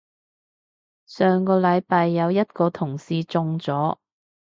[1.05, 3.99] 上個禮拜有一個同事中咗